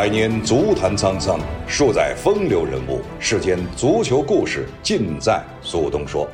[0.00, 6.26] 百年足坛沧桑，数载风流人物，世间足球故事尽在苏东说。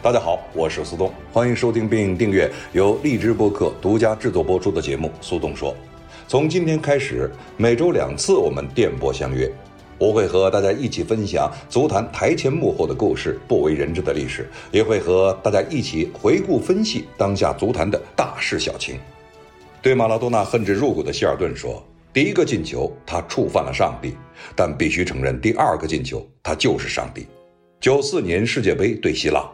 [0.00, 5.72] 大家好，我是苏东，欢迎收听并订阅由荔枝播客独家制作播出的节目《苏东说》。
[6.26, 9.46] 从今天开始，每周两次我们电波相约，
[9.98, 18.98] 我会和大家一起分享足坛台前幕后的故事、不为人知的历史，也会和大家一起回顾分析当下足坛的大事小情。
[19.82, 21.84] 对马拉多纳恨之入骨的希尔顿说。
[22.12, 24.14] 第一个进球，他触犯了上帝，
[24.54, 27.26] 但必须承认，第二个进球，他就是上帝。
[27.80, 29.48] 九四年世界杯对希腊，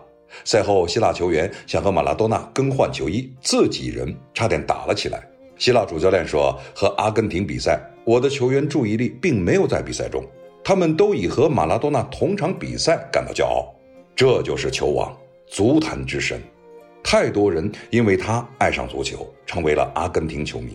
[0.45, 5.23] 赛后希腊球员想和马拉多纳更换球衣，自己人差点打了起来。
[5.57, 10.25] 希腊主教练说：“和阿根廷比赛，我的球员注意力并没有在比赛中，
[10.65, 13.73] 他们都以和马拉多纳同场比赛感到骄傲。
[14.17, 16.41] 这就是球王，足坛之神。
[17.05, 20.73] 太多人因为他爱上足球，成为了阿根廷球迷。”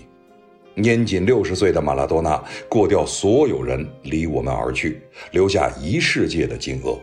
[0.75, 4.99] 年仅六十岁的马拉多纳过掉所有人，离我们而去，
[5.31, 6.97] 留下一世界的惊愕。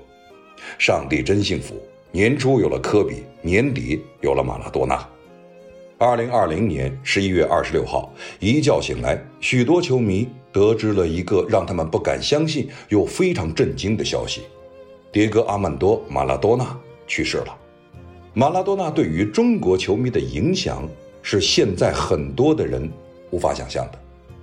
[0.77, 5.09] 上帝真幸福，年初有了科比，年底有了马拉多纳。
[5.99, 14.41] 二零二零年十一月二十六号，一觉醒来，许多球迷得知了一个让他们不敢相信又非常震惊的消息：
[15.13, 16.77] 迭戈·阿曼多·马拉多纳
[17.07, 17.57] 去世了。
[18.35, 20.89] 马拉多纳对于中国球迷的影响，
[21.23, 22.91] 是现在很多的人。
[23.31, 23.99] 无法想象的，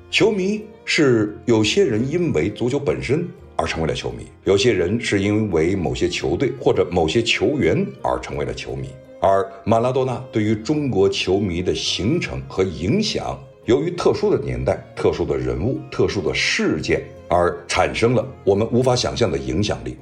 [0.09, 8.89] 球迷是有些人因为足球本身而成为了球迷，有些人是因为某些球队或者某些球员而成为了球迷。
[9.19, 19.97] 而马拉多纳对于中国球迷的形成和影响，由于特殊的年代、特殊的人物、特殊的事件而产生了我们无法想象的影响力。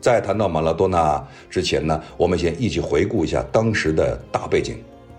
[0.00, 4.76] 在谈到马拉多纳之前呢，我们先一起回顾一下当时的大背景。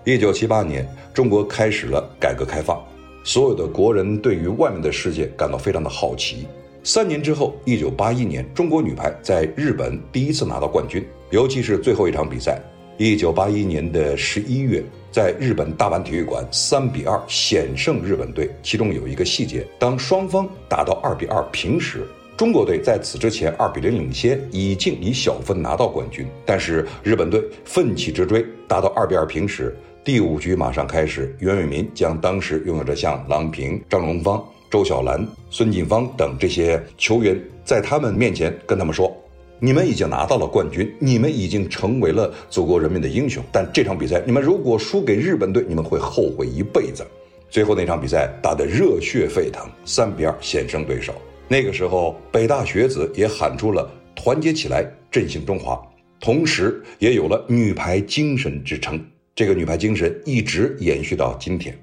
[0.08, 2.82] 一九七八年，中国开始了改革开放，
[3.26, 6.48] 所有的国人对于外面的世界感到非常的好奇。
[6.82, 12.58] 三年之后，一九八一年，中国女排在日本第一次拿到冠军，尤其是最后一场比赛。
[12.96, 14.82] 一九八一年的十一月，
[15.12, 18.50] 在日本大阪体育馆三比二险胜日本队。
[18.64, 22.08] 其中有一个细节，当双方打到二比二平时，
[22.38, 26.26] 中国队在此之前二比零领先，已经以小分拿到冠军。
[26.46, 29.76] 但是日本队奋起直追，打到二比二平时。
[30.08, 34.42] 第五局马上开始，袁伟民将当时拥有着像郎平、张荣芳、
[34.72, 39.14] 周晓兰、孙锦芳等这些球员，在他们面前跟他们说
[39.60, 43.44] ：“你们已经拿到了冠军，你们已经成为了祖国人民的英雄。
[43.52, 47.06] 但这场比赛，你们如果输给日本队，你们会后悔一辈子。”
[47.52, 51.14] 最后那场比赛打得热血沸腾，三比二险胜对手。
[51.50, 55.78] 那个时候，北大学子也喊出了“团结起来，振兴中华”，
[56.22, 58.98] 同时也有了“女排精神”之称。
[59.38, 61.78] 这个女排精神一直延续到今天。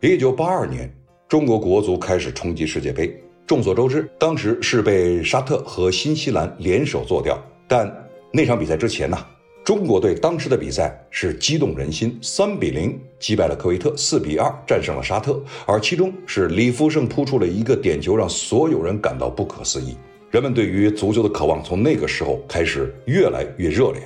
[0.00, 0.88] 一九八二年，
[1.26, 3.12] 中国国足开始冲击世界杯。
[3.44, 7.36] 众所周知，当时是被沙特和新西兰联手做掉。
[7.66, 7.92] 但
[8.32, 9.18] 那场比赛之前呢，
[9.64, 15.42] 中国队当时的比赛是激动人心，三比零击败了科威特，四比二战胜了沙特。
[15.66, 19.96] 而其中是李福胜扑出了一个点球，让所有人感到不可思议。
[20.30, 24.00] 人们对于足球的渴望从那个时候开始越来越热烈。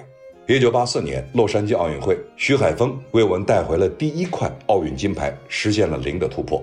[0.46, 6.62] 一九八四年洛杉矶奥运会，徐海峰为我们带回了第一块奥运金牌，实现了零的突破。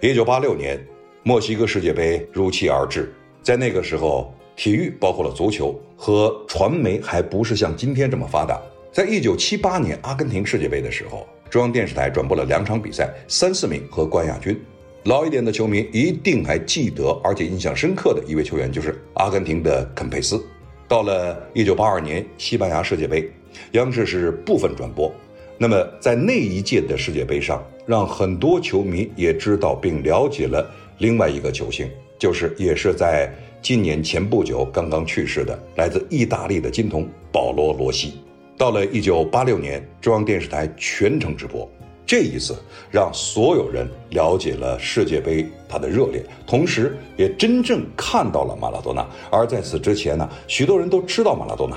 [0.00, 0.84] 一九八六年，
[1.22, 3.14] 墨西哥世界杯如期而至。
[3.40, 8.60] 在那个时候，体育包括了足球和传媒还不是像今天这么发达。
[8.90, 14.60] 在一九七八年阿根廷世界杯的时候，中央电视台转播了两场比赛，三四名和冠亚军。
[15.04, 20.44] 老一点的球迷一定还记得，而且印象深刻的一位球员就是阿根廷的肯佩斯。
[20.92, 23.26] 到了一九八二年西班牙世界杯，
[23.70, 25.10] 央视是部分转播。
[25.56, 33.32] 那么在那一届的世界杯上，让很多球迷也知道并了解了另外一个球星，就是也是在
[33.62, 38.20] 今年前不久刚刚去世的来自意大利的金童保罗·罗西。
[38.58, 41.66] 到了一九八六年，中央电视台全程直播。
[42.04, 42.54] 这一次
[42.90, 49.06] 让所有人了解了世界杯它的热烈，同时也真正看到了马拉多纳。
[49.30, 51.76] 而在此之前呢，许多人都知道马拉多纳，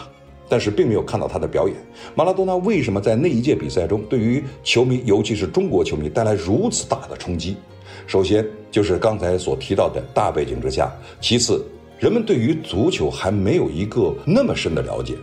[0.49, 1.77] 但是并没有看到他的表演。
[2.15, 7.55] 马拉多纳为什么在那一届比赛中对于球迷，尤其是中国球迷带来如此大的冲击？
[8.05, 10.91] 首先就是刚才所提到的大背景之下，
[11.21, 11.65] 其次
[11.97, 15.15] 人们对于足球还没有一个那么深的了解。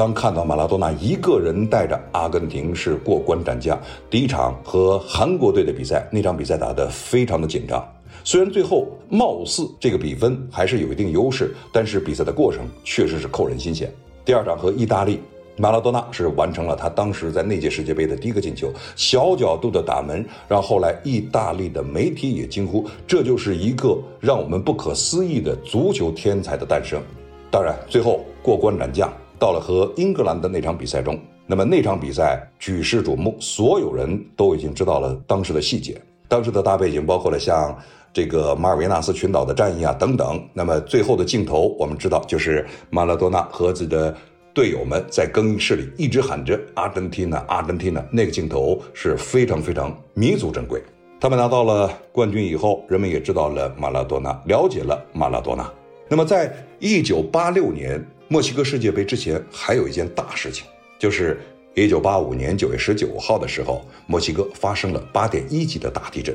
[0.00, 7.86] 当看到马拉多纳一个人带着阿根廷是过关斩将，第一场和韩国队的比赛，那场比赛打得非常的紧张。
[8.24, 13.92] 虽然最后貌似这个比分还是有一定优势，但是比赛的过程确实是扣人心弦。
[14.24, 15.20] 第二场和意大利
[15.58, 27.02] 马拉多纳是完成了他当时在那届世界杯的第一个进球，小角度的打门，让后来意大利的媒体也惊呼：这就是一个让我们不可思议的足球天才的诞生。
[27.50, 36.00] 当然，最后过关斩将，到了和英格兰的那场比赛中，那么那场比赛举世瞩目，所有人都已经知道了当时的细节。
[36.28, 37.76] 当时的大背景包括了像
[38.12, 40.40] 这个马尔维纳斯群岛的战役啊等等。
[40.52, 44.14] 那么最后的镜头，我们知道就是马拉多纳和自己的。
[44.52, 50.82] 队友们在更衣室里一直喊着“阿根廷呢，阿根廷呢”，那个镜头是非常非常弥足珍贵。
[51.20, 55.70] 他们拿到了冠军以后，人们也知道了马拉多纳，了解了马拉多纳。
[56.08, 60.64] 那么，在一九八六年墨西哥世界杯之前，还有一件大事情，
[61.00, 61.40] 就是
[61.74, 66.32] 一九八五年九月十九号的时候，墨西哥发生了八点一级的大地震。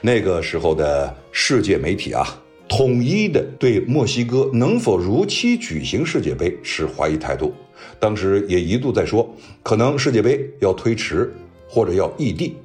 [0.00, 2.42] 那个时候的世界媒体啊。
[2.68, 7.54] 统一的对墨西哥能否如期举行世界杯持怀疑态度，
[8.00, 9.32] 当时也一度在说，
[9.62, 11.32] 可能世界杯要推迟
[11.68, 12.56] 或者要异地。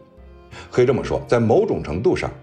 [0.71, 2.33] 可以这么说，在某种程度上，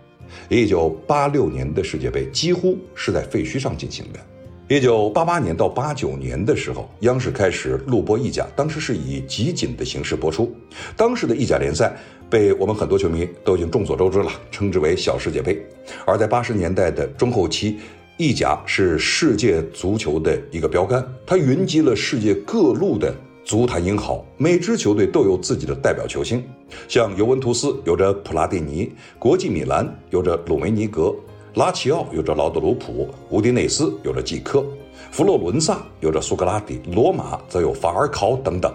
[0.49, 4.21] 一九八六年的世界杯几乎是在废墟上进行的。
[4.69, 10.55] 一九八八年到八九年的时候，央视开始录播意甲，当时是以集锦的形式播出。
[10.95, 11.97] 当时的意甲联赛
[12.29, 15.59] 被我们很多球迷都已经众所周知了，称之为“小世界杯”。
[16.05, 17.79] 而在八十年代的中后期，
[18.19, 23.15] 意甲是世界足球的一个标杆，它云集了世界各路的
[23.47, 26.45] 足坛英豪，每支球队都有自己的代表球星，
[26.87, 31.15] 像尤文图斯有着普拉蒂尼，国际米兰有着鲁梅尼格。
[31.55, 34.65] 拉齐奥有着劳德鲁普，乌迪内斯有着季科，
[35.11, 38.73] 佛罗伦萨有着苏格拉底，罗马则有法尔考等等。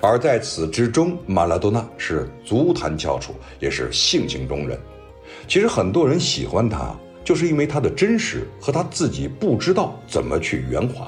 [0.00, 4.78] 而在此之中，马拉多纳是足坛翘楚，也是性情中人。
[5.46, 11.06] 其实很多人喜欢他，就是因为他的真实和他自己不知道怎么去圆滑。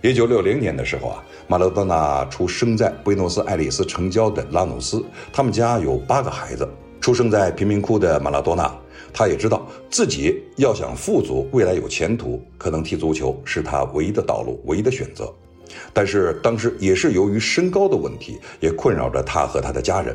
[0.00, 6.66] 一九六零年的时候啊，马拉多纳出生在布宜诺斯艾利斯城郊的拉努斯，他们家有八个孩子。
[7.00, 8.74] 出生在贫民窟的马拉多纳。
[9.14, 15.32] 他也知道自己要想富足，未来有前途，可能踢足球是他唯一的道路，唯一的选择。
[15.92, 20.14] 但是当时也是由于身高的问题，也困扰着他和他的家人。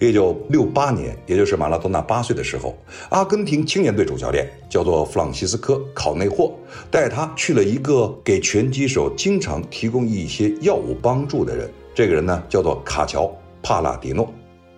[0.00, 2.76] 一九六八年，也就是马拉多纳八岁的时候，
[3.10, 6.52] 阿根廷青年队主教练叫做弗朗西斯科·考内霍，
[6.90, 11.70] 带他去了一个给拳击手经常提供一些药物帮助的人。
[11.94, 13.24] 这个人呢，叫做卡乔·
[13.62, 14.32] 帕拉迪诺。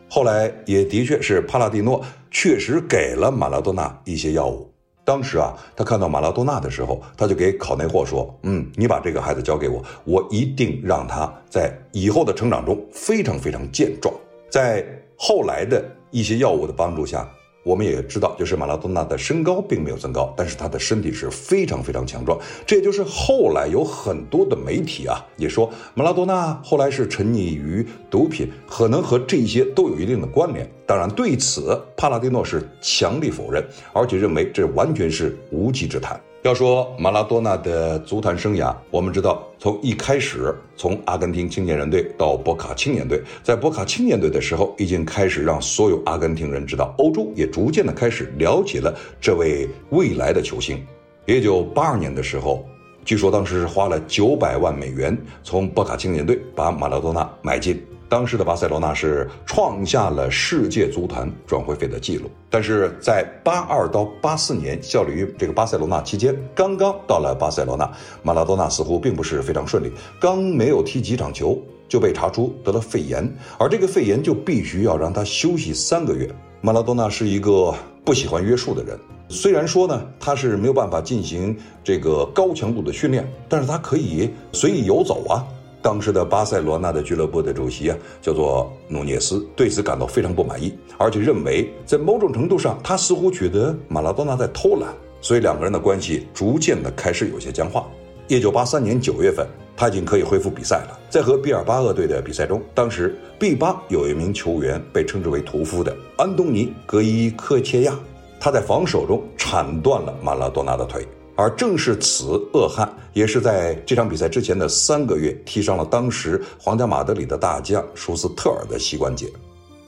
[0.08, 4.70] 后来也的确是帕拉迪诺确实给了马拉多纳一些药物。
[5.04, 14.14] 当时啊，他看到马拉多纳的时候，他就给考内霍说：“嗯，你把这个孩子交给我，我一定让他在以后的成长中非常非常健壮。”
[14.48, 14.84] 在
[15.16, 17.28] 后来的一些药物的帮助下。
[17.62, 22.38] 我们也知道，就是马拉多纳的身高并没有增高，但是他的身体是非常非常强壮。
[22.66, 30.66] 这也就是后来有很多的媒体啊也说，马拉多纳后来是沉溺于毒品，可能和这些都有一定的关联。
[30.86, 33.62] 当然，对此帕拉蒂诺是强力否认，
[33.92, 36.18] 而且认为这完全是无稽之谈。
[36.42, 50.82] 要说马拉多纳的足坛生涯，我们知道，从一开始，从阿根廷青年人队到博卡青年队，在博卡青年队的时候，已经开始让所有阿根廷人知道，欧洲也逐渐的开始了解了这位未来的球星。
[51.26, 52.64] 一九八二年的时候，
[53.04, 57.84] 据说当时是花了九百万美元从博卡青年队把马拉多纳买进。
[58.10, 67.88] 当时的巴塞罗那是创下了世界足坛转会费的记录，但是在八二到八四年效力于这个巴塞罗那期间，刚刚到了巴塞罗那，
[68.24, 71.56] 马拉多纳似乎并不是非常顺利，刚没有踢几场球
[71.88, 76.28] 就被查出得了肺炎，而这个肺炎就必须要让他休息三个月。
[76.60, 77.72] 马拉多纳是一个
[78.04, 78.98] 不喜欢约束的人，
[79.28, 85.46] 虽然说呢他是没有办法进行这个高强度的训练，但是他可以随意游走啊。
[85.82, 97.86] 当时的巴塞罗那的俱乐部的主席啊，叫做努涅斯，对此感到非常不满意，而且认为在某种程度上，他似乎觉得马拉多纳在偷懒，所以两个人的关系逐渐的开始有些僵化。
[98.28, 99.46] 一九八三年九月份，
[99.76, 100.98] 他已经可以恢复比赛了。
[101.08, 107.98] 在和毕尔巴鄂队的比赛中，当时毕巴有一名球员被称之为屠夫的安东尼格伊科切亚，
[108.38, 111.04] 他在防守中铲断了马拉多纳的腿。
[111.40, 119.26] 而正是此恶汉，也是在这场比赛之前的三个月踢伤了当时皇家马德里的大将舒斯特尔的膝关节。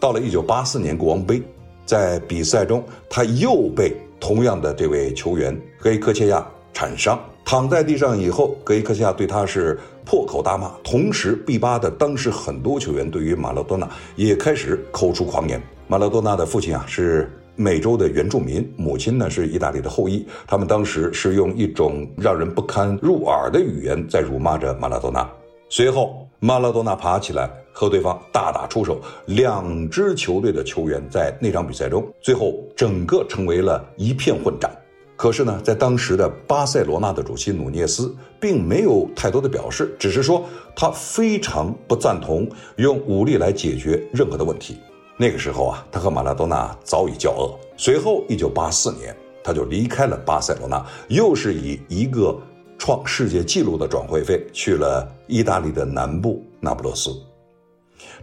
[0.01, 1.43] 到了一九八四年国王杯，
[1.85, 6.43] 在比赛中，他又被同样的这位球员格伊科切亚
[6.73, 10.73] 铲伤，躺在地上以后，格伊科切亚对他是破口大骂。
[10.83, 15.63] 同时，毕巴的当时很多球员对于马拉多纳也开始口出狂言。
[15.87, 17.31] 马拉多纳的父亲啊是。
[17.55, 20.27] 美洲的原住民，母亲呢是意大利的后裔。
[20.47, 25.29] 他们当时是用一种让人不堪入耳的语言在辱骂着马拉多纳。
[25.69, 34.71] 随后，马拉多纳爬起来和对方大打出手，两支球队的球员在那场比赛中，最后整个成为了一片混战。
[35.15, 40.45] 可是呢，在当时的巴塞罗那的主席努涅斯并没有太多的表示，只是说
[40.75, 44.77] 他非常不赞同用武力来解决任何的问题。
[45.23, 47.57] 那个时候啊，他和马拉多纳早已交恶。
[47.77, 52.37] 随后，一九八四年，他就离开了巴塞罗那，又是以一个
[52.77, 57.15] 创世界纪录的转会费去了意大利的南部那不勒斯。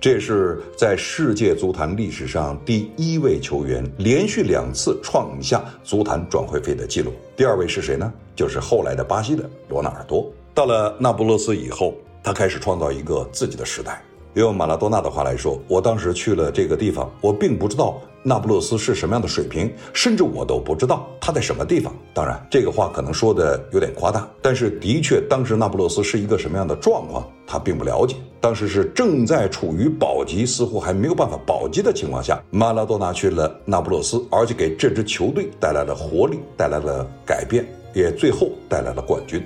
[0.01, 7.13] 这是在世界足坛历史上第一位球员连续两次创下足坛转会费的记录。
[7.34, 8.12] 第二位是谁呢？
[8.36, 10.29] 就是后来的巴西的罗纳尔多。
[10.53, 14.03] 到了那不勒斯以后，他开始创造一个自己的时代。
[14.39, 21.93] 用马拉多纳的话来说，我当时去了这个地方，我并不知道那不勒斯是什么样的水平，甚至我都不知道他在什么地方。
[22.13, 28.15] 当然，这个话可能说的有点夸大，但是的确，当时那不勒斯是一个什么样的状况，他并不了解。
[28.41, 39.43] 当时是正在处于保级，似乎还没有办法保级的情况下，马拉多纳去了那不勒斯，而且给这支球队带来了活力，带来了改变，也最后带来了冠军。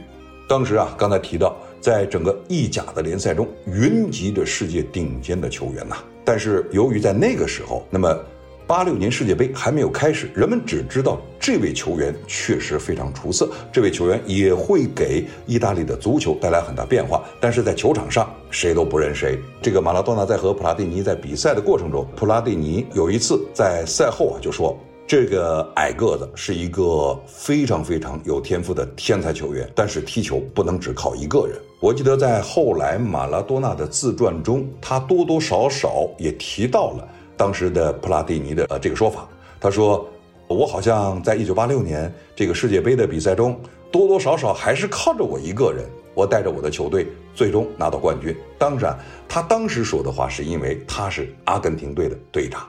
[0.48, 1.56] 当时啊，刚才提到。
[1.84, 5.98] 在整个意甲的联赛中，云集着世界顶尖的球员呐。
[6.24, 8.18] 但是由于在那个时候，那么
[8.66, 17.22] 八六年世界杯还没有开始，人们只知道这位球员确实非常出色，这位球员也会给意大利的足球带来很大变化。
[17.42, 19.38] 但是在球场上，谁都不认谁。
[19.62, 24.80] 这个马拉多纳在和普拉蒂尼在比赛的过程中，普拉蒂尼有一次在赛后啊就说。
[25.06, 31.60] 这个矮个子是一个非常非常有天赋的天才球员，但是踢球不能只靠一个人。
[31.80, 39.28] 我记得在后来马拉多纳的自传中，他多多少少也提到了当时的普拉蒂尼的呃这个说法。
[39.60, 40.08] 他说
[40.48, 43.60] ：“我好像在一九八六年这个世界杯的比赛中，
[43.92, 48.36] 多多少少还是靠着我一个人，我带着我的球队最终拿到冠军。
[48.58, 52.66] 当然，他当时说的话是因为他是阿根廷队的队长。”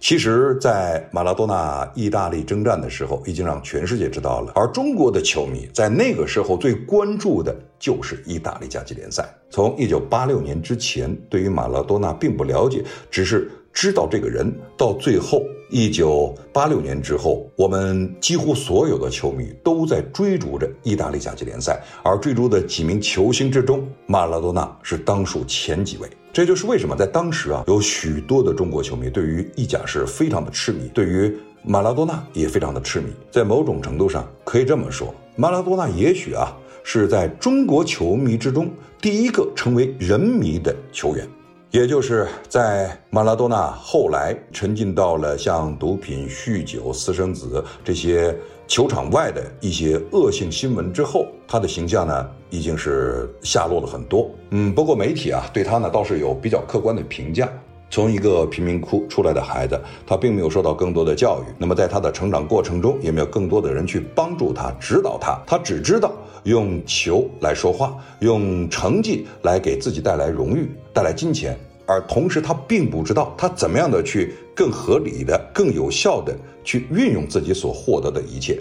[0.00, 4.52] 其实，在马拉多纳意大利征战的时候，已经让全世界知道了。
[4.54, 9.28] 而中国的球迷在那个时候最关注的就是意大利甲级联赛。
[9.50, 14.52] 从一九八六年之前，对于马拉多纳并不了解，只是知道这个人。
[14.76, 26.08] 到最后，一九八六年之后，我们几乎所有的球迷都在追逐着意大利甲级联赛，而追逐的几名球星之中，马拉多纳是当属前几位。
[26.32, 31.32] 这就是为什么在当时啊，有许多的中国球迷对于意甲是非常的痴迷，对于
[31.62, 33.06] 马拉多纳也非常的痴迷。
[33.30, 38.68] 在某种程度上，可以这么说，马拉多纳也许啊是在中国球迷之中
[39.00, 41.24] 第一个成为人迷的球员。
[41.70, 48.34] 也就是在马拉多纳后来沉浸到了像毒品、酗酒、私生子这些
[48.66, 54.30] 球场外的一些恶性新闻之后，他的形象呢已经是下落了很多。
[54.48, 57.46] 嗯，不过媒体啊对他呢倒是有比较客观的评价。
[57.90, 61.52] 从一个贫民窟出来的孩子，他并没有受到更多的教育。
[61.58, 65.38] 那么在他的成长过程中，也没有更多的人去帮助他、指导他。
[65.46, 66.12] 他只知道
[66.44, 78.58] 用球来说话，用成绩来给自己带来荣誉、带来金钱，而同时他并不知道他怎么样的去更合理的、更有效的去运用自己所获得的一切。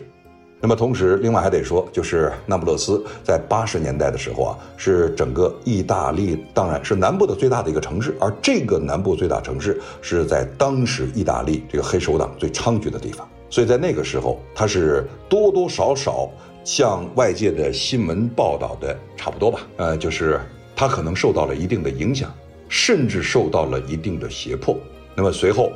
[0.59, 8.17] 那么同时，另外还得说，就是那不勒斯在八十年代的时候啊，是整个意大利，当然是南部的最大的一个城市。
[8.19, 16.27] 而这个南部最大城市是在当时意大利这个黑手党最猖獗的地方，所以在那个时候，他是多多少少
[16.67, 19.61] 向外界的新闻报道的差不多吧。
[19.77, 20.37] 呃，就是
[20.75, 22.29] 他可能受到了一定的影响，
[22.67, 24.77] 甚至受到了一定的胁迫。
[25.15, 25.71] 那么随后，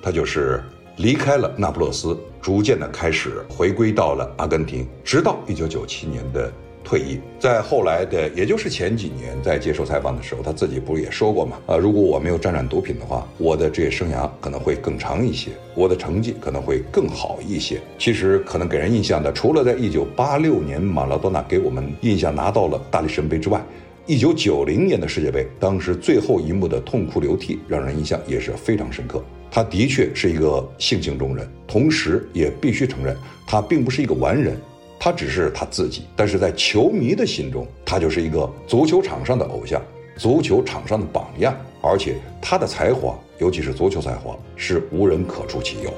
[0.00, 0.62] 他就是
[0.98, 2.16] 离开了那不勒斯。
[2.40, 6.48] 逐渐的开始回归到了阿根廷，直到一九九七年的
[6.86, 7.18] 退役。
[7.40, 11.58] 在后来的，也就是前几年，在接受采访的时候，他自己不是也说过吗？
[11.66, 17.80] 啊，如果我没有沾染毒品的话，我的职业生涯可能会更长一些，我的成绩可能会更好一些。
[17.98, 23.60] 其实，可能给人印象的，除了在一九八六年马拉多纳给我们印象拿到了大力神杯之外，
[24.06, 29.20] 一九九零年的世界杯，当时最后一幕的痛哭流涕，让人印象也是非常深刻。
[29.50, 33.16] 他的确是一个性情中人，同时也必须承认，
[33.46, 34.56] 他并不是一个完人，
[34.98, 36.04] 他只是他自己。
[36.16, 39.80] 但是在球迷的心中，他就是一个足球场上的偶像，
[40.16, 45.92] 足球场上的榜样，而且他的才华，尤其是足球才华，是无人可出其右。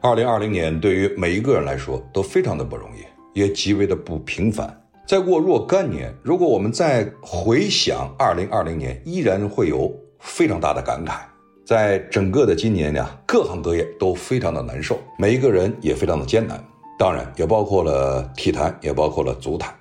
[0.00, 4.74] 二零二零年对于每一个人来说都非常的不容易，也极为的不平凡。
[5.08, 11.20] 再过若干年，如果我们再回想二零二零年，依然会有非常大的感慨。
[11.64, 16.62] 在整个的今年呀，各行各业都非常的难受，每一个人也非常的艰难，
[16.98, 19.74] 当然也包括了体坛，也包括了足坛。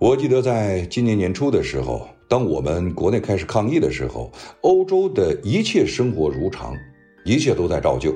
[0.00, 6.74] 我记得在今年年初的时候，当我们国内开始抗疫的时候，欧洲的一切生活如常，
[7.24, 8.12] 一切都在照旧，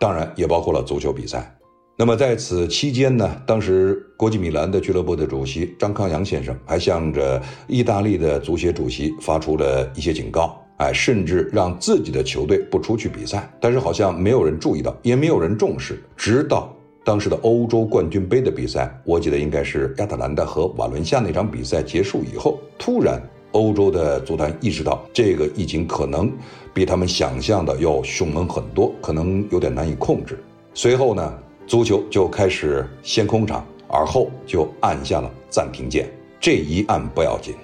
[0.00, 1.52] 当然也包括了足球比赛。
[1.98, 10.62] 那么在此期间呢，当时国际米兰的俱乐部的主席张康阳先生还向着意大利的足协主席发出了一些警告。
[10.76, 15.98] 哎，甚至让自己的球队不出去比赛，但是好像没有人注意到，也没有人重视。
[16.18, 16.70] 直到
[17.02, 23.18] 当时的欧洲冠军杯的比赛，我记得应该是亚特兰大和瓦伦西亚那场比赛结束以后，突然
[23.52, 26.30] 欧洲的足坛意识到这个疫情可能
[26.74, 30.38] 比他们想象的要凶猛很多，可能有点难以控制。
[30.74, 31.32] 随后呢，
[31.66, 36.08] 足球就开始先空场，而后就按下了暂停键。
[36.40, 37.54] 这一按不要紧，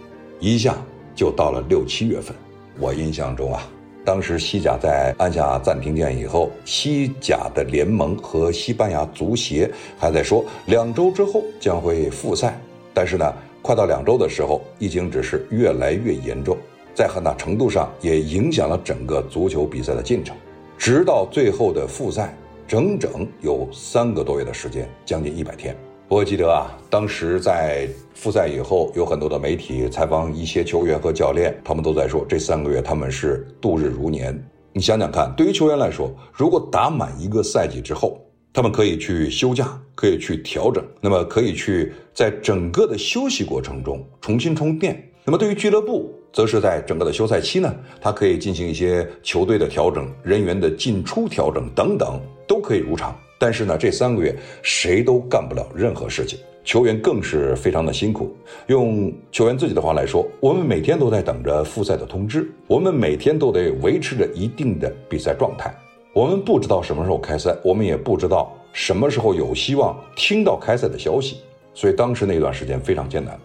[0.41, 0.77] 一下
[1.15, 2.35] 就到了六七月份。
[2.81, 3.63] 我印象中啊，
[4.05, 12.59] 当时西甲在按下暂停键以后，西甲的联盟和西班牙足协还在说两周之后将会复赛。
[12.93, 13.33] 但是呢，
[13.63, 16.57] 快到两周的时候，疫情只是越来越严重，
[16.93, 20.35] 在很大程度上也影响了整个足球比赛的进程。
[20.77, 22.37] 直到最后的复赛，
[22.73, 25.77] 整整有三个多月的时间，将近一百天。
[26.09, 34.43] 我记得啊，当时在复赛以后，有很多的媒体采访一些球员和教练，他们都在说这三个月他们是度日如年。
[34.73, 38.19] 你想想看，对于球员来说，如果打满一个赛季之后，
[38.55, 45.11] 他们可以去休假，可以去调整，那么可以去在整个的休息过程中重新充电。
[45.27, 53.15] 那么对于俱乐部，则是在整个的休赛期呢，他可以进行一些球队的调整、人员的进出调整等等，都可以入场。
[53.39, 58.35] 但是呢，这三个月谁都干不了任何事情，球员更是非常的辛苦。
[58.69, 65.75] 用球员自己的话来说，我们每天都在等着复赛的通知，我们每天都得维持着一定的比赛状态。
[66.15, 71.39] 我们不知道什么时候开赛，我们也不知道什么时候有希望听到开赛的消息，
[71.75, 73.39] 所以当时那段时间非常艰难。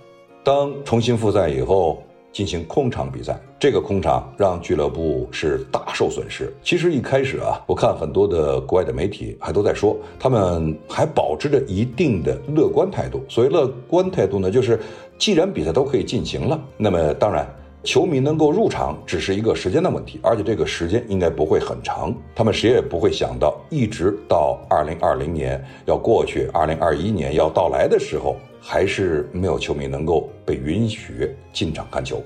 [0.43, 2.02] 当重新复赛以后。
[2.32, 6.54] 进行空场比赛，这个空场让俱乐部是大受损失。
[6.62, 13.24] 其实一开始啊，我看很多的国外的媒体还都在说，他们还保持着一定的乐观态度。
[13.28, 14.80] 所谓乐观态度呢，就是
[15.18, 17.48] 既然比赛都可以进行了，那么当然
[17.84, 22.13] 球迷能够入场只是一个时间的问题，而且这个时间应该不会很长。
[22.36, 28.36] 他们谁也不会想到，一直到二零二零年要过去，二零二一年要到来的时候。
[28.60, 32.22] 还是没有球迷能够被允许进场看球，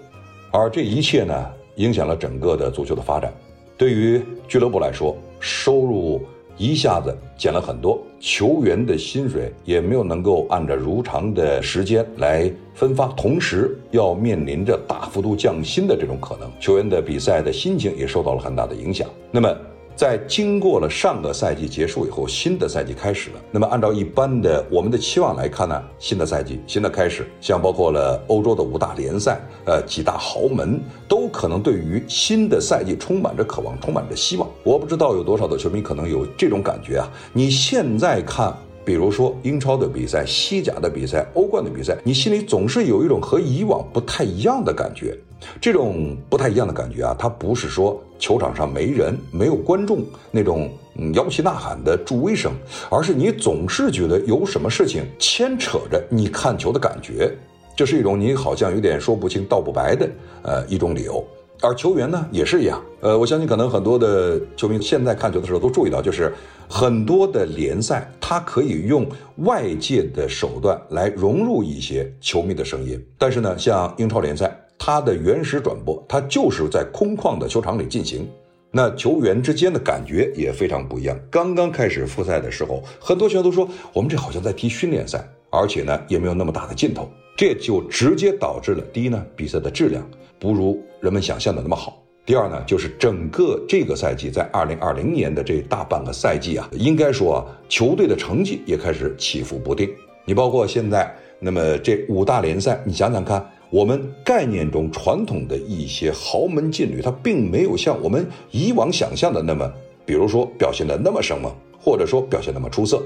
[0.52, 1.34] 而这一切呢，
[1.76, 3.32] 影响了整个的足球的发展。
[3.78, 6.22] 对于俱乐部来说，收入
[6.58, 19.10] 一下子减了很多，球员的薪水也没有能够按照如常的时间来分发，同时要面临着大幅度降薪的这种可能，球员的比赛的心情也受到了很大的影响。
[19.32, 19.56] 那么。
[20.02, 23.36] 在经过了上个赛季结束以后，新的赛季开始了。
[23.52, 34.50] 那么，按照一般的我们的期望来看呢，新的赛季，新的开始，像包括了欧洲的五大联赛，呃，几大豪门都可能对于新的赛季充满着渴望，充满着希望。
[34.64, 37.08] 我不知道有多少的球迷可能有这种感觉啊！
[37.32, 38.52] 你现在看。
[38.84, 45.16] 比如说英超的比赛、西甲的比赛、欧冠的比赛，你心里总是有一种和以往不太一样的感觉。
[45.62, 50.72] 这种不太一样的感觉啊，它不是说球场上没人、没有观众那种
[51.16, 52.54] 摇旗呐喊的助威声，
[52.90, 57.36] 而是你总是觉得有什么事情牵扯着你看球的感觉。
[57.76, 60.08] 这是一种你好像有点说不清道不白的
[60.44, 61.26] 呃一种理由。
[61.64, 66.34] 而球员呢也是一样，呃，我相信可能很多的球迷现在看球的时候都注意到，就是
[66.68, 69.08] 很多的联赛它可以用
[69.38, 78.28] 外界的手段来融入一些球迷的声音，但是呢，像英超联赛，它的原始转播它就是在空旷的球场里进行，
[78.72, 81.16] 那球员之间的感觉也非常不一样。
[81.30, 90.04] 刚刚开始复赛的时候，很多球员都说我们这好像在踢训练赛，而且呢也没有那么大的劲头，这就直接导致了第一呢比赛的质量。
[90.40, 92.02] 不如人们想象的那么好。
[92.26, 99.88] 第二呢，就是整个这个赛季，在二零二零年的这大半个赛季啊，应该说啊，球队的成绩也开始起伏不定。
[100.26, 109.72] 你包括现在，那么这五大联赛，你想想看，我们概念中传统的一些豪门劲旅，它并没有像我们以往想象的那么，
[110.06, 113.02] 比如说表现的那么生猛，或者说表现那么出色，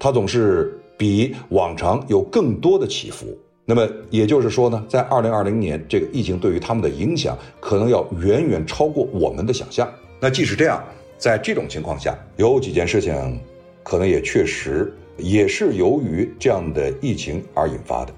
[0.00, 3.26] 它总是比往常有更多的起伏。
[3.64, 9.88] 那么也就是说呢，在二零二零年，这个疫情对于他们的影响可能要远远超过我们的想象。
[10.18, 10.82] 那即使这样，
[11.16, 13.40] 在这种情况下，有几件事情，
[13.84, 18.12] 可能也确实也是由于这样的疫情而引发的。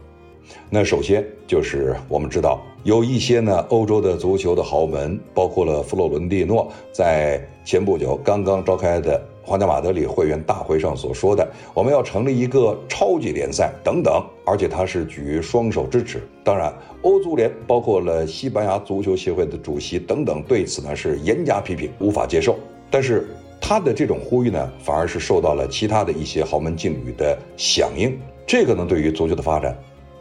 [0.71, 16.23] 那首先就是我们知道，有一些呢，欧洲的足球的豪门，包括了弗洛伦蒂诺，在前不久刚刚召开的皇家马德里会员大会上所说的，我们要成立一个超级联赛等等，而且他是举双手支持。
[16.43, 22.57] 当然，欧足联包括了西班牙足球协会的主席等等对此呢是严加批评，无法接受。
[22.91, 23.27] 但是
[23.61, 28.17] 他的这种呼吁呢，反而是受到了其他的一些豪门劲旅的响应。
[28.47, 29.77] 这个呢，对于足球的发展，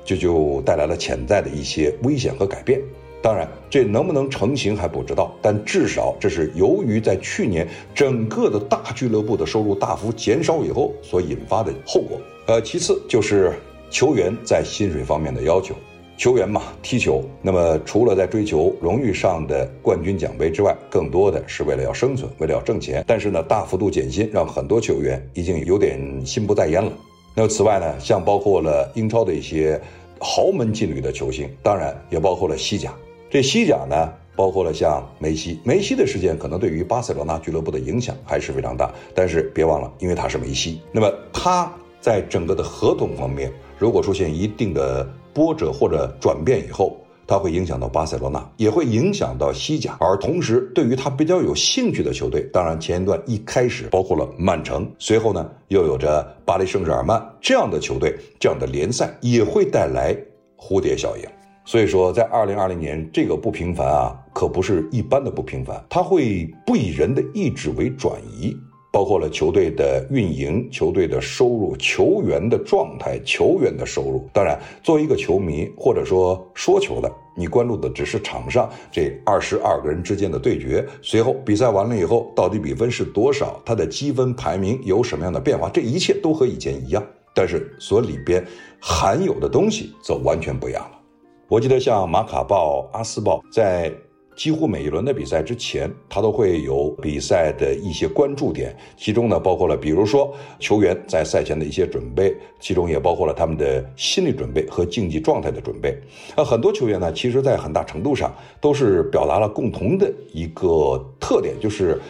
[0.05, 2.81] 这就带来了潜在的一些危险和改变。
[3.21, 12.19] 当然，这能不能成型还不知道，但至少这是由于在去年整个的大俱乐部的收入大幅减少以后所引发的后果。
[12.47, 13.53] 呃，其次就是
[13.89, 15.73] 球员在薪水方面的要求。
[16.17, 23.03] 球员嘛，踢球，那么除了在追求荣誉上的冠军奖杯之外，更多的是为了要生存，为了要挣钱。
[23.07, 26.91] 但是呢，大幅度减薪让很多球员已经有点心不在焉了。
[27.35, 29.81] 那此外呢，像包括了英超的一些
[30.19, 32.93] 豪门劲旅的球星，当然也包括了西甲。
[33.29, 38.93] 这西甲呢，包括了像梅西，梅西的事件可能对于巴塞罗那俱乐部的影响还是非常大。
[39.15, 49.97] 但是别忘了，因为他是梅西，那么他在整个的合同方面，如果出现一定的波折或者转变以后，它会影响到巴塞罗那，也会影响到西甲。
[49.99, 60.15] 而同时，对于他比较有兴趣的球队，当然前一段一开始包括了曼城，随后呢又有着巴黎圣日耳曼这样的球队，这样的联赛也会带来
[60.57, 61.23] 蝴蝶效应。
[61.65, 68.53] 所以说，在二零二零年，这个不平凡啊，可不是一般的不平凡，它会不以人的意志为转移，
[68.93, 74.29] 包括了球队的运营、球队的收入、球员的状态、球员的收入。
[74.31, 87.03] 当然，作为一个球迷或者说说球的，你关注的只是场上这二十二个人之间的对决，随后比赛完了以后，到底比分是多少，他的积分排名有什么样的变化，这一切都和以前一样，
[87.33, 88.45] 但是所里边
[88.79, 90.99] 含有的东西则完全不一样了。
[91.47, 93.91] 我记得像马卡报、阿斯报，在
[94.35, 105.97] 几乎每一轮的比赛之前，他都会有比赛的一些关注点，其中呢包括了，比如说球员在赛前的一些准备，其中也包括了他们的心理准备和竞技状态的准备。
[106.35, 112.01] 那很多球员呢，其实在很大程度上都是表达了共同的一个特点，就是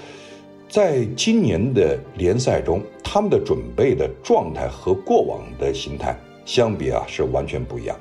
[0.70, 7.96] 在今年的联赛中，他们的准备的状态和过往的心态相比啊，是完全不一样。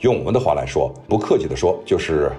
[0.00, 2.32] 用我们的话来说，不客气的说，就是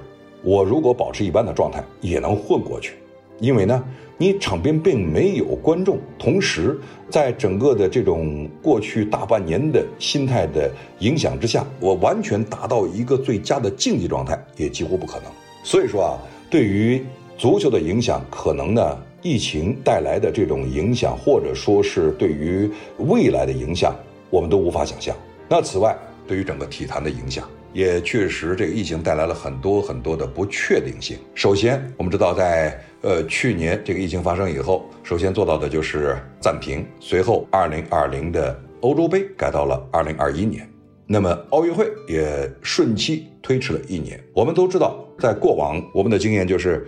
[0.44, 2.94] 我如果保持一般的状态，也能混过去。
[3.40, 3.84] 因为呢，
[4.18, 15.32] 你场边并没有观众，同时在整个的这种过去大半年的心态的影响之下，我完全达到一个最佳的竞技状态也几乎不可能。
[15.64, 16.18] 所以说啊，
[16.52, 17.04] 对于
[17.36, 23.96] 足球的影响，可能呢，疫情带来的这种影响，或者说是对于未来的影响，
[24.30, 25.16] 我们都无法想象。
[25.50, 31.18] 那此外，对于整个体坛的影响，也确实这个疫情带来了很多很多的不确定性。
[31.34, 40.68] 首先，我们知道在呃去年这个疫情发生以后，首先做到的就是暂停，随后二零二零的欧洲杯改到了二零二一年，
[41.08, 44.22] 那么奥运会也顺期推迟了一年。
[44.34, 46.86] 我们都知道，在过往我们的经验就是，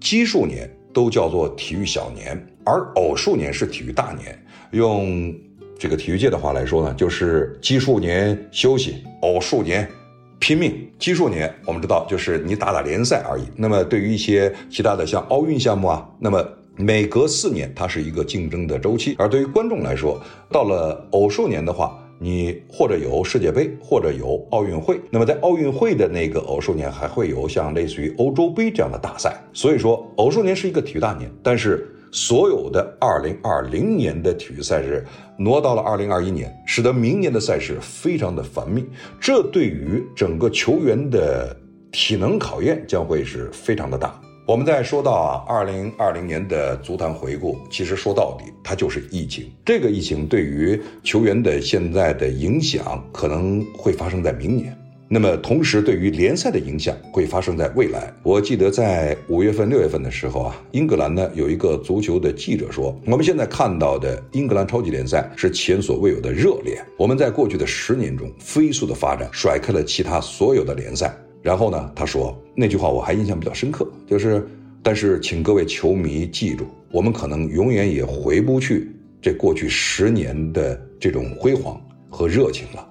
[0.00, 4.36] 奇数年都叫做体育小年，而偶数年是体育大年。
[4.72, 5.32] 用
[5.78, 9.88] 这个体育界的话来说呢，就是奇数年休息，偶数年
[10.38, 10.90] 拼命。
[10.98, 13.42] 奇数年我们知道就是你打打联赛而已。
[13.56, 16.46] 那么对于一些其他的像奥运项目啊，那么
[16.76, 19.14] 每隔四年它是一个竞争的周期。
[19.18, 20.20] 而对于观众来说，
[20.50, 25.00] 到了偶数年的话，你或者有世界杯，或者有奥运会。
[25.10, 29.36] 那么在奥运会的那个偶数年，还会有像类似于欧洲杯这样的大赛。
[29.52, 31.92] 所以说，偶数年是一个体育大年，但是。
[32.16, 35.04] 所有的二零二零年的体育赛事
[35.36, 38.82] 挪到了二零二一年，使得明年的赛事非常的繁密。
[39.20, 41.54] 这对于整个球员的
[41.92, 44.18] 体能考验将会是非常的大。
[44.46, 49.52] 我们在说到啊，二零二零年的足坛回顾，其实说到底，它就是疫情。
[49.62, 54.74] 这个疫情对于球员的现在的影响，可能会发生在明年。
[55.08, 58.12] 那么，同时对于联赛的影响会发生在未来。
[58.24, 66.84] 我记得在五月份、六月份的时候啊，英格兰呢有一个足球的记者说，我们现在看到的英格兰超级联赛是前所未有的热烈。
[66.98, 71.16] 我们在过去的十年中飞速的发展，甩开了其他所有的联赛。
[71.40, 74.44] 然后呢，他说那句话我还印象比较深刻，就是，
[74.82, 78.90] 但是请各位球迷记住，我们可能永远也回不去
[79.22, 82.84] 这过去十年的这种辉煌和热情了。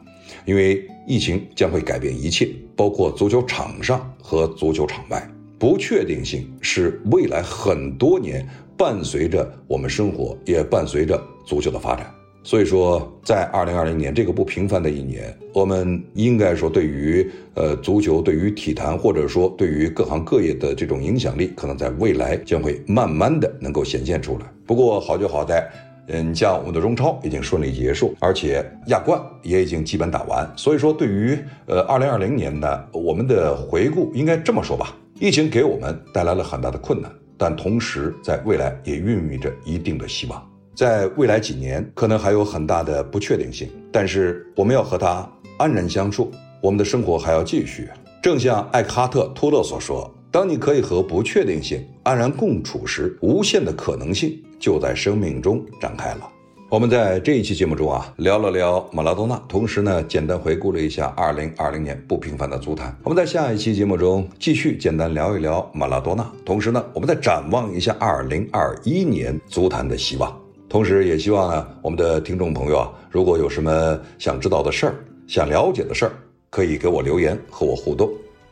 [0.46, 5.28] 因为疫情将会改变一切，包括足球场上和足球场外。
[5.58, 8.46] 不确定性是未来很多年
[8.78, 12.12] 伴随着我们生活，也伴随着足球的发展。
[12.44, 24.46] 所以说，在二零二零年这个不平凡的一年，我们应该说，对于呃足球，对于体坛，或者说对于各行各业的这种影响力，可能在未来将会慢慢的能够显现出来。
[24.68, 25.68] 不过好就好在，
[26.08, 30.48] 嗯，像我们的中超已经顺利结束，而且亚冠也已经基本打完。
[30.56, 40.52] 所以说，对于呃二零二零年呢，我们的回顾应该这么说吧：疫情给我们带来了很大的困难，但同时在未来也孕育着一定的希望。
[40.76, 46.30] 在未来几年，可能还有很大的不确定性，但是我们要和它安然相处，
[46.62, 47.90] 我们的生活还要继续。
[48.22, 56.30] 正像艾克哈特·托勒所说：“当你可以和不确定性安然共处时，无限的可能性就在生命中展开了。”
[56.68, 62.94] 我们在这一期节目中啊，聊了聊马拉多纳，同时呢，简单回顾了一下2020年不平凡的足坛。
[63.04, 70.36] 我们在下一期节目中继续简单聊一聊马拉多纳，同时呢，我们再展望一下2021年足坛的希望。
[70.68, 74.96] 同时，也希望呢，我们的听众朋友啊，如果有什么想知道的事儿、
[75.28, 76.12] 想了解的事儿，
[76.50, 78.10] 可以给我留言和我互动。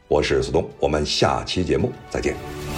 [0.07, 2.72] 我是苏东，我们下期节目再见。